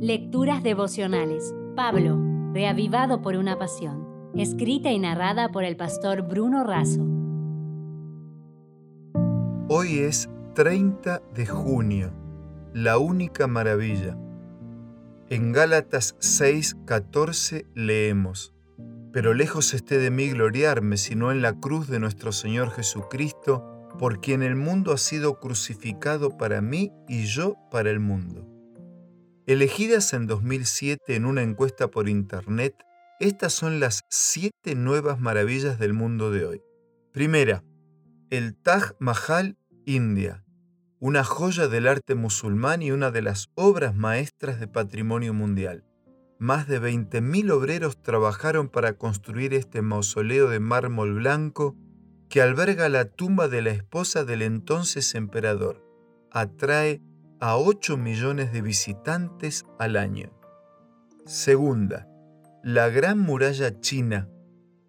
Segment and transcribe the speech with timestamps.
[0.00, 1.54] Lecturas devocionales.
[1.74, 2.20] Pablo,
[2.52, 4.06] reavivado por una pasión.
[4.34, 7.02] Escrita y narrada por el pastor Bruno Razo.
[9.70, 12.12] Hoy es 30 de junio,
[12.74, 14.18] la única maravilla.
[15.30, 18.52] En Gálatas 6:14 leemos,
[19.14, 23.64] Pero lejos esté de mí gloriarme, sino en la cruz de nuestro Señor Jesucristo,
[23.98, 28.55] por quien el mundo ha sido crucificado para mí y yo para el mundo.
[29.46, 32.74] Elegidas en 2007 en una encuesta por Internet,
[33.20, 36.62] estas son las siete nuevas maravillas del mundo de hoy.
[37.12, 37.62] Primera,
[38.30, 40.44] el Taj Mahal, India,
[40.98, 45.84] una joya del arte musulmán y una de las obras maestras de patrimonio mundial.
[46.40, 51.76] Más de 20.000 obreros trabajaron para construir este mausoleo de mármol blanco
[52.28, 55.86] que alberga la tumba de la esposa del entonces emperador.
[56.32, 57.00] Atrae
[57.40, 60.32] a 8 millones de visitantes al año.
[61.24, 62.08] Segunda,
[62.62, 64.28] la Gran Muralla China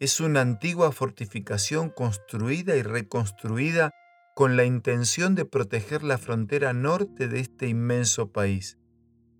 [0.00, 3.90] es una antigua fortificación construida y reconstruida
[4.34, 8.78] con la intención de proteger la frontera norte de este inmenso país.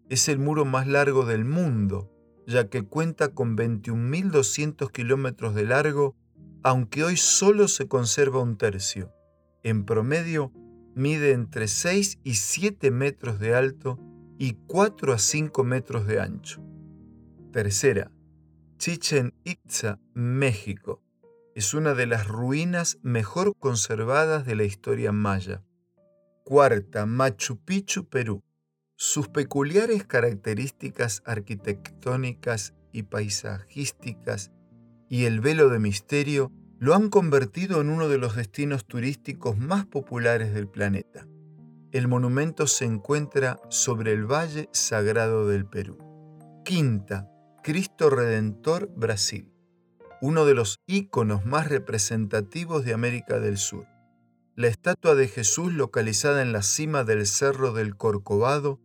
[0.09, 2.11] Es el muro más largo del mundo,
[2.47, 6.17] ya que cuenta con 21.200 kilómetros de largo
[6.65, 9.13] aunque hoy solo se conserva un tercio.
[9.63, 10.51] En promedio,
[10.95, 13.99] mide entre 6 y 7 metros de alto
[14.39, 16.63] y 4 a 5 metros de ancho.
[17.53, 18.11] Tercera,
[18.79, 21.03] Chichen Itza, México.
[21.55, 25.63] Es una de las ruinas mejor conservadas de la historia maya.
[26.45, 28.43] Cuarta, Machu Picchu, Perú.
[28.97, 34.53] Sus peculiares características arquitectónicas y paisajísticas
[35.09, 39.87] y el velo de misterio lo han convertido en uno de los destinos turísticos más
[39.87, 41.27] populares del planeta.
[41.93, 45.99] El monumento se encuentra sobre el Valle Sagrado del Perú.
[46.65, 47.31] Quinta,
[47.63, 49.53] Cristo Redentor, Brasil,
[50.21, 53.87] uno de los íconos más representativos de América del Sur.
[54.57, 58.81] La estatua de Jesús localizada en la cima del Cerro del Corcovado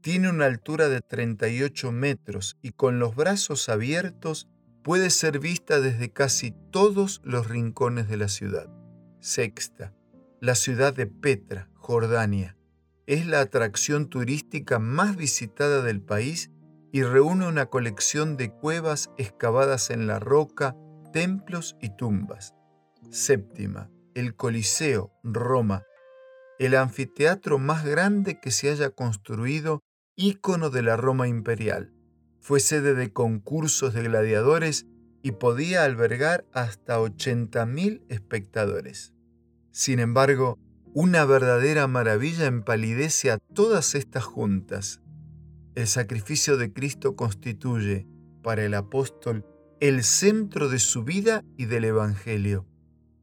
[0.00, 4.48] tiene una altura de 38 metros y con los brazos abiertos
[4.82, 8.68] puede ser vista desde casi todos los rincones de la ciudad.
[9.20, 9.94] Sexta,
[10.40, 12.56] la ciudad de Petra, Jordania.
[13.06, 16.50] Es la atracción turística más visitada del país
[16.92, 20.76] y reúne una colección de cuevas excavadas en la roca,
[21.12, 22.54] templos y tumbas.
[23.10, 25.82] Séptima, el Coliseo, Roma,
[26.58, 29.80] el anfiteatro más grande que se haya construido,
[30.16, 31.92] ícono de la Roma imperial
[32.40, 34.86] fue sede de concursos de gladiadores
[35.22, 39.12] y podía albergar hasta 80.000 espectadores.
[39.70, 40.58] Sin embargo,
[40.94, 45.00] una verdadera maravilla empalidece a todas estas juntas.
[45.74, 48.06] El sacrificio de Cristo constituye,
[48.42, 49.44] para el apóstol,
[49.80, 52.66] el centro de su vida y del Evangelio.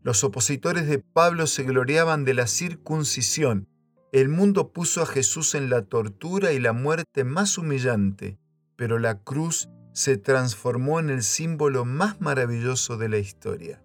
[0.03, 3.67] Los opositores de Pablo se gloriaban de la circuncisión.
[4.11, 8.37] El mundo puso a Jesús en la tortura y la muerte más humillante
[8.77, 13.83] pero la cruz se transformó en el símbolo más maravilloso de la historia.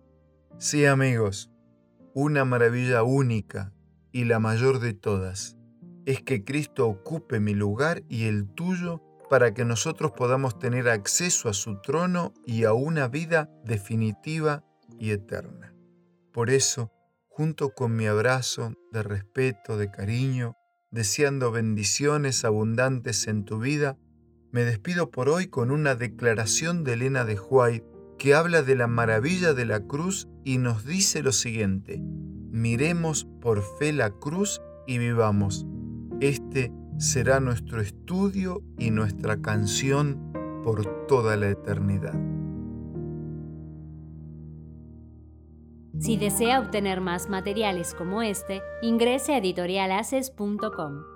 [0.58, 1.50] Sí amigos,
[2.14, 3.72] una maravilla única
[4.12, 5.56] y la mayor de todas
[6.04, 11.48] es que Cristo ocupe mi lugar y el tuyo para que nosotros podamos tener acceso
[11.48, 14.64] a su trono y a una vida definitiva
[14.98, 15.74] y eterna.
[16.32, 16.92] Por eso,
[17.28, 20.54] junto con mi abrazo de respeto, de cariño,
[20.90, 23.96] deseando bendiciones abundantes en tu vida,
[24.52, 27.86] me despido por hoy con una declaración de Elena de White
[28.18, 33.62] que habla de la maravilla de la cruz y nos dice lo siguiente, miremos por
[33.62, 35.66] fe la cruz y vivamos.
[36.20, 40.32] Este será nuestro estudio y nuestra canción
[40.62, 42.14] por toda la eternidad.
[45.98, 51.11] Si desea obtener más materiales como este, ingrese a editorialaces.com.